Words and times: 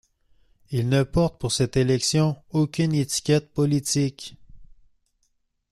Il 0.71 0.89
ne 0.89 1.03
porte 1.03 1.39
pour 1.39 1.51
cette 1.51 1.77
élection 1.77 2.35
aucune 2.49 2.95
étiquette 2.95 3.53
politique. 3.53 4.35